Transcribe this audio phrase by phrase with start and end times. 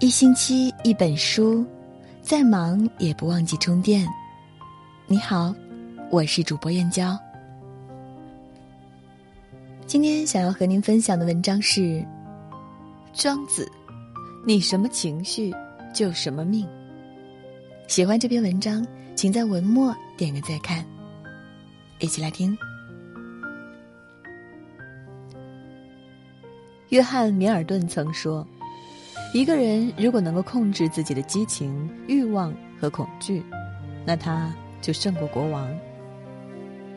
[0.00, 1.64] 一星期一本书，
[2.20, 4.04] 再忙也不忘记充电。
[5.06, 5.54] 你好，
[6.10, 7.16] 我是主播燕娇。
[9.86, 11.80] 今天想要和您分享的文章是
[13.12, 13.64] 《庄子》，
[14.44, 15.54] 你什么情绪
[15.94, 16.66] 就什么命。
[17.86, 18.84] 喜欢这篇文章，
[19.14, 20.84] 请在文末点个再看。
[22.00, 22.56] 一起来听。
[26.88, 28.44] 约翰·米尔顿曾说。
[29.34, 33.42] 一个人如果能够控制自己的激情、欲望和恐惧，
[34.06, 35.68] 那他就胜过国王。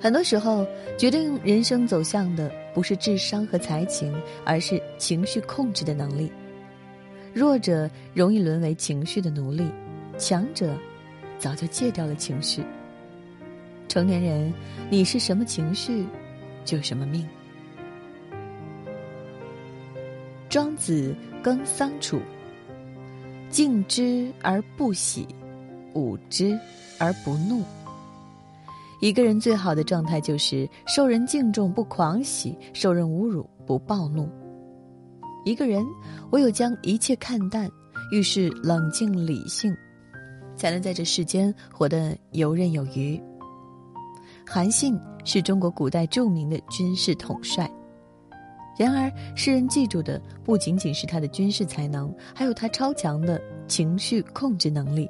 [0.00, 6.32] 很多时候，决定人生走向的不是智商和才情，而是情绪控制的能力。
[7.34, 9.70] 弱者容易沦为情绪的奴隶，
[10.16, 10.74] 强者
[11.38, 12.64] 早就戒掉了情绪。
[13.88, 14.50] 成年人，
[14.88, 16.06] 你是什么情绪，
[16.64, 17.28] 就什么命。
[20.52, 21.16] 庄子。
[21.42, 22.20] 耕桑处，
[23.50, 25.26] 敬之而不喜，
[25.94, 26.56] 侮之
[27.00, 27.64] 而不怒。
[29.00, 34.28] 一个人最好的状态就是受人敬重不狂喜，受人侮辱不暴怒。
[35.44, 35.84] 一个人
[36.30, 37.68] 唯有将一切看淡，
[38.12, 39.74] 遇事冷静理性，
[40.54, 43.20] 才能在这世间活得游刃有余。
[44.46, 47.68] 韩信是中国古代著名的军事统帅。
[48.78, 55.08] 然而，世人记住的不仅仅是他的军事才能，还有他超强的情绪控制能力。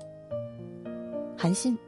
[1.39, 1.79] 韩信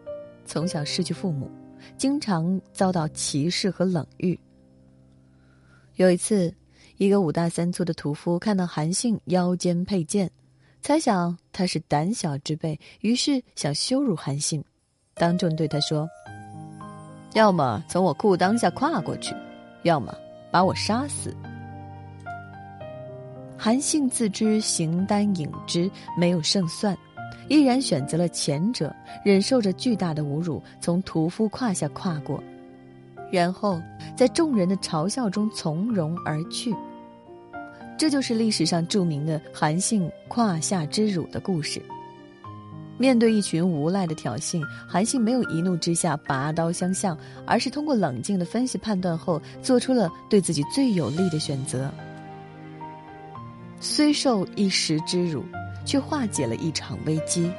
[0.46, 1.50] 从小失去父母，
[1.98, 4.38] 经常遭到歧视和冷遇。
[5.96, 6.54] 有一次，
[6.96, 10.30] 一个五大三粗的屠夫看到韩信腰间佩剑，
[10.80, 14.64] 猜想他是胆小之辈，于是想羞辱韩信，
[15.14, 16.08] 当众对他说
[17.34, 19.34] ：“要么从我裤裆下跨过去，
[19.82, 20.14] 要么
[20.52, 21.34] 把我杀死。”
[23.64, 26.94] 韩信自知形单影只，没有胜算，
[27.48, 28.94] 毅然选择了前者，
[29.24, 32.44] 忍受着巨大的侮辱，从屠夫胯下跨过，
[33.32, 33.80] 然后
[34.14, 36.74] 在众人的嘲笑中从容而去。
[37.96, 41.80] 这就是历史上著名的韩信胯下之辱的故事。
[42.98, 47.16] 面对一群无赖的挑衅，韩信没有一怒之下拔刀相向，
[47.46, 51.90] 而是通过冷静的分析判断后，做出了对自己最有利的选择。
[53.80, 55.44] 虽受一时之辱，
[55.84, 57.50] 却化解了一场危机。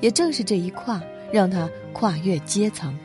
[0.00, 1.02] 也正是这一跨，
[1.32, 2.96] 让他跨越阶层。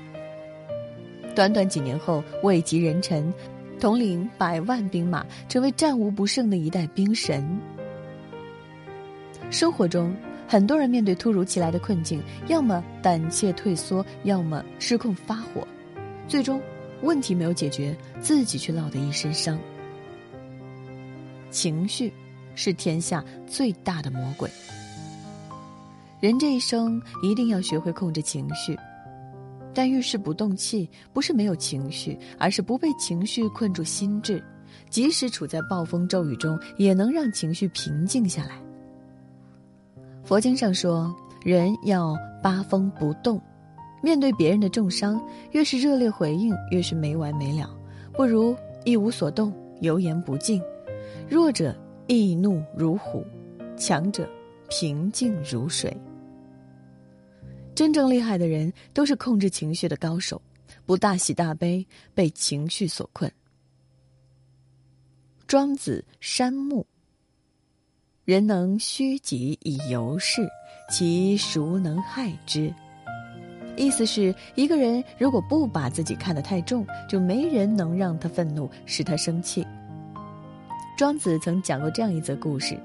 [1.35, 3.33] 短短几年后，位极人臣，
[3.79, 7.59] 统领百万兵马，成为战无不胜的一代兵神。
[9.51, 10.15] 生活中，
[10.47, 15.67] 很多人面对突如其来的困境，要么胆怯退缩，要么失控发火，
[16.27, 16.61] 最终
[17.01, 19.59] 问题没有解决，自己却落得一身伤。
[21.51, 22.13] 情绪。
[22.55, 24.49] 是天下最大的魔鬼。
[26.21, 28.75] 人这一生一定要学会控制情绪，
[29.73, 34.43] 但遇事不动气，不是没有情绪，而是不被情绪困住心智。
[34.89, 38.57] 即使处在暴风骤雨中，也能让情绪平静下来。
[40.23, 43.39] 佛经上说，人要八风不动。
[44.01, 47.69] 面对别人的重伤，越是热烈回应，越是没完没了，
[48.13, 50.61] 不如一无所动，油盐不进。
[51.29, 51.75] 弱者。
[52.07, 53.25] 易怒如虎，
[53.75, 54.29] 强者
[54.69, 55.95] 平静如水。
[57.73, 60.41] 真正厉害的人都是控制情绪的高手，
[60.85, 63.31] 不大喜大悲，被情绪所困。
[65.47, 66.85] 庄子山木。
[68.23, 70.47] 人能虚己以游世，
[70.89, 72.73] 其孰能害之？
[73.77, 79.65] 意思是一个人如果不把自己看得太重，就没人能让他愤怒，使他生气。
[80.95, 82.79] 庄子曾讲过这样一则故事：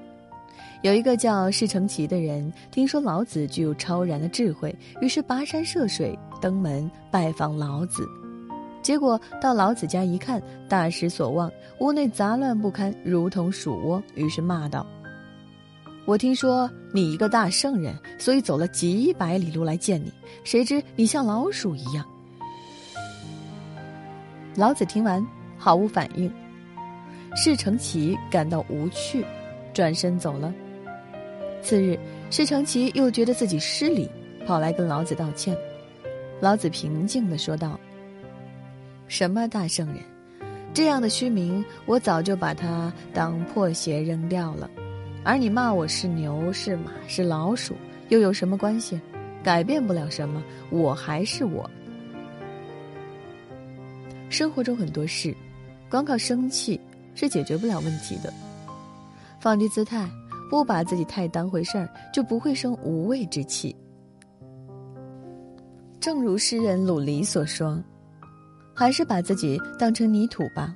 [0.81, 8.05] 有一个叫释成奇的人，听说老子具有超然的智慧，于是跋山涉水登门拜访老子。
[8.81, 11.49] 结果到老子家一看，大失所望，
[11.79, 14.03] 屋内杂乱不堪，如同鼠窝。
[14.15, 14.85] 于是骂道
[16.03, 20.11] ：“我听说你一个大圣人，所以走了几百里路来见你，
[20.43, 22.05] 谁知你像老鼠一样。”
[24.57, 25.25] 老子听完
[25.57, 26.29] 毫无反应。
[27.35, 29.25] 释成奇感到无趣，
[29.73, 30.53] 转身走了。
[31.61, 31.97] 次日，
[32.29, 34.09] 释成奇又觉得自己失礼，
[34.45, 35.55] 跑来跟老子道歉。
[36.39, 37.79] 老子平静的说道
[39.07, 39.97] ：“什么大圣人，
[40.73, 44.69] 这样的虚名，我早就把它当破鞋扔掉了。
[45.23, 47.75] 而你骂我是牛是马是老鼠，
[48.09, 48.99] 又有什么关系？
[49.43, 51.69] 改变不了什么，我还是我。
[54.29, 55.35] 生活中很多事，
[55.89, 56.79] 光靠生气。
[57.15, 58.31] 是解决不了问题的。
[59.39, 60.09] 放低姿态，
[60.49, 63.75] 不把自己太当回事儿，就不会生无谓之气。
[65.99, 67.81] 正如诗人鲁黎所说
[68.73, 70.75] ：“还是把自己当成泥土吧，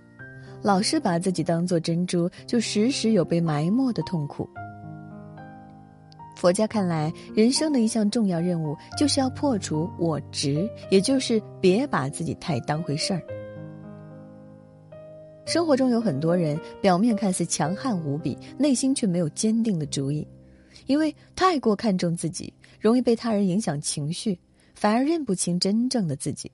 [0.62, 4.48] 老是把自己当做珍珠，就时时有被埋没的痛苦。”
[6.36, 13.22] 佛家看来，人生的一项重要任务就是要破除我执，也就是别把自己太当回事儿。
[15.45, 20.27] 生活中有很多人，表面看似强悍无比，内心却没有坚定的主意，
[20.88, 24.38] 因为太过看重自己，容易被他人影响情绪，
[24.74, 26.51] 反而认不清真正的自己。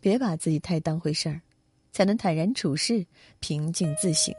[0.00, 1.40] 别把自己太当回事儿，
[1.92, 3.04] 才能坦然处事，
[3.40, 4.34] 平静自省。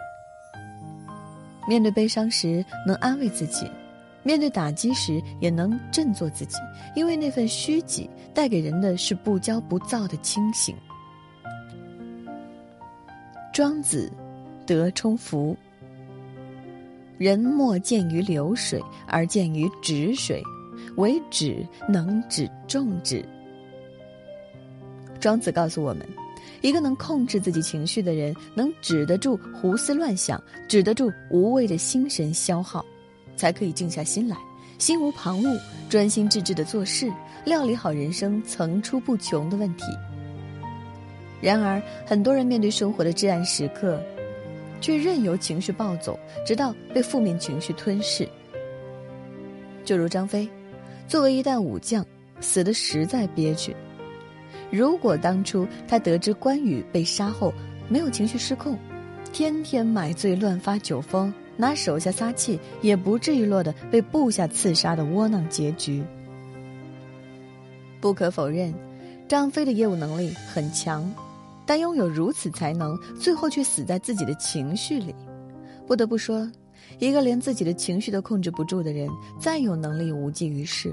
[1.68, 3.66] 面对悲伤时，能安慰自己；
[4.24, 6.58] 面对打击时，也能振作自己，
[6.96, 10.76] 因为那份虚己带给人的是不骄不躁的清醒。
[13.60, 14.10] 庄子，
[14.66, 15.54] 德充福。
[17.18, 20.42] 人莫见于流水，而见于止水，
[20.96, 23.22] 为止能止众止。
[25.20, 26.08] 庄子告诉我们，
[26.62, 32.86] 一个能控制自己情绪的人，能止得住胡思乱想，止得住无谓的心神消耗，
[33.36, 34.38] 才可以静下心来，
[34.78, 35.60] 心无旁骛，
[35.90, 37.12] 专心致志的做事，
[37.44, 39.84] 料理好人生层出不穷的问题。
[41.42, 44.02] 然而，很多人面对生活的至暗时刻，
[44.82, 48.28] 却任由情绪暴走，直到被负面情绪吞噬。
[49.86, 50.48] 就如张飞，
[51.08, 52.06] 作为一代武将，
[52.42, 53.76] 死的实在憋屈。
[54.70, 57.54] 如果当初他得知关羽被杀后，
[57.88, 58.78] 没有情绪失控，
[59.32, 66.04] 天天买醉乱发酒疯，拿手下撒气，也不至于落得被部下刺杀的窝囊结局。
[68.00, 68.74] 不可否认，
[69.28, 71.12] 张飞的业务能力很强。
[71.70, 75.14] 但拥有如此才能，最后却死在自己的情绪里。
[75.86, 76.52] 不得不说，
[76.98, 79.08] 一个连自己的情绪都控制不住的人，
[79.40, 80.92] 再有能力无济于事。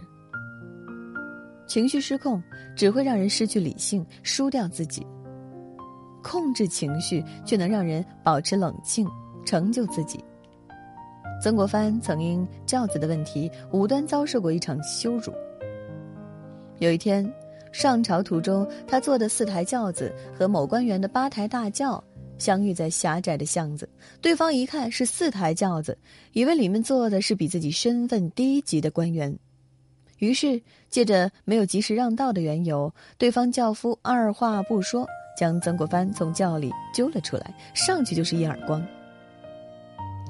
[1.67, 2.43] 情绪失控
[2.76, 5.06] 只会让人失去理性，输掉自己。
[6.23, 9.08] 控制情绪却能让人保持冷静，
[9.46, 10.22] 成就自己。
[11.43, 15.32] 曾国藩曾因轿子的问题，无端遭受过一场羞辱。
[16.81, 17.26] 有一天。
[17.73, 22.03] 上朝途中，他坐的四抬轿子和某官员的八抬大轿
[22.39, 23.89] 相遇在狭窄的巷子。
[24.21, 25.97] 对方一看是四抬轿子，
[26.33, 29.37] 以为里面坐的是比自己身份低级的官员，
[30.19, 35.07] 于是借着没有及时让道的缘由，对方轿夫二话不说
[35.39, 38.83] 将曾国藩从轿里揪了出来，上去就是一耳光。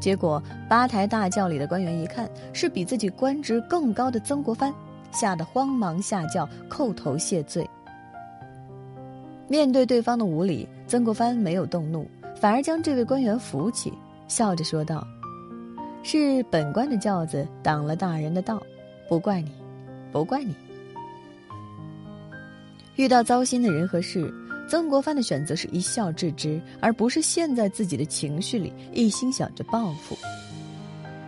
[0.00, 4.74] 结果八抬大轿里的官员一看是比自己官职更高的曾国藩。
[5.18, 7.68] 吓得慌忙下轿叩头谢罪。
[9.48, 12.06] 面对对方的无礼，曾国藩没有动怒，
[12.38, 13.92] 反而将这位官员扶起，
[14.28, 15.06] 笑着说道
[16.02, 18.62] ：“是本官的轿子挡了大人的道，
[19.08, 19.52] 不怪你，
[20.12, 20.54] 不怪你。”
[22.96, 24.32] 遇到糟心的人和事，
[24.68, 30.16] 曾国藩的选择是一笑置之，而不是陷在自己的情绪里，一心想着报复。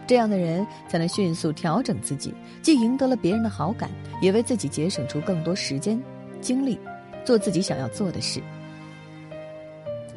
[0.08, 2.32] 这样的人才能迅速调整自己，
[2.62, 3.90] 既赢得了别人的好感，
[4.22, 6.02] 也为自己节省出更多时间、
[6.40, 6.78] 精力，
[7.26, 8.40] 做自己想要做的事。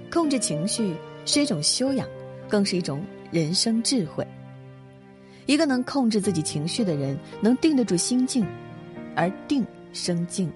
[0.09, 0.95] 控制情绪
[1.25, 2.07] 是一种修养，
[2.47, 4.25] 更是一种人生智慧。
[5.45, 8.45] 一个能控制自己情绪的人，能定得住心境，
[9.13, 10.49] 而定生静，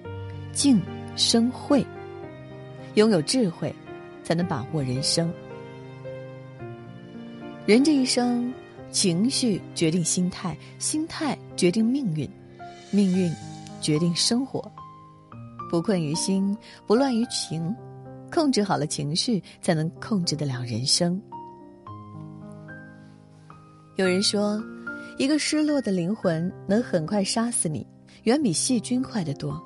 [0.54, 0.80] 静
[1.14, 1.84] 生慧。
[2.94, 3.70] 拥有智慧，
[4.24, 5.30] 才能把握人生。
[7.66, 8.50] 人这一生。
[8.90, 12.28] 情绪决定心态，心态决定命运，
[12.90, 13.32] 命运
[13.80, 14.70] 决定生活。
[15.70, 17.74] 不困于心，不乱于情，
[18.32, 21.20] 控制好了情绪，才能控制得了人生。
[23.96, 24.62] 有人说，
[25.18, 27.86] 一个失落的灵魂能很快杀死你，
[28.24, 29.60] 远比细菌快得多。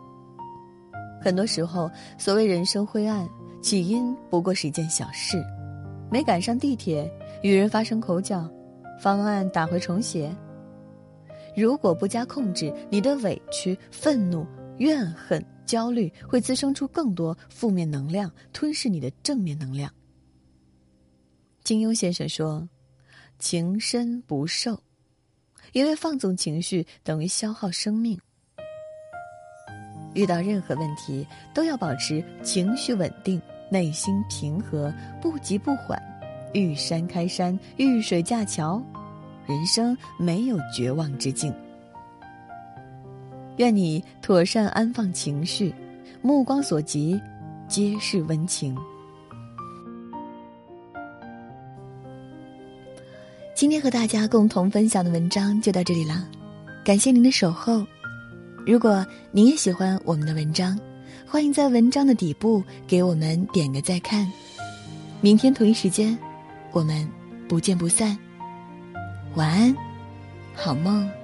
[1.23, 3.29] 很多时候，所谓人生灰暗，
[3.61, 5.45] 起因不过是一件小事：
[6.11, 7.12] 没赶上地铁，
[7.43, 8.50] 与人发生口角。
[9.00, 10.30] 方案打回重写。
[11.57, 19.90] 如果不加控制，你的委屈、愤怒、怨恨、焦虑会滋生出更多负面能量，吞噬你的正面能量。
[21.64, 22.69] 金庸先生说
[23.40, 24.78] ：“情深不寿，
[25.73, 28.19] 因为放纵情绪等于消耗生命。
[30.14, 33.40] 遇到任何问题，都要保持情绪稳定，
[33.71, 34.92] 内心平和，
[35.23, 36.00] 不急不缓。”
[36.52, 38.83] 遇山开山遇水架桥
[39.47, 41.52] 人生没有绝望之境。
[43.57, 45.75] 愿你妥善安放情绪
[46.23, 47.21] 目光所及
[47.69, 48.76] 皆是温情。
[53.54, 56.26] 今天和大家共同分享的文章就到这里了
[56.83, 57.87] 感谢您的守候。
[58.66, 60.78] 如果您也喜欢我们的文章
[61.26, 64.30] 欢迎在文章的底部给我们点个再看。
[65.21, 66.19] 明天同一时间
[66.73, 67.09] 我们
[67.49, 68.17] 不见不散。
[69.35, 69.75] 晚安
[70.55, 71.20] 好梦。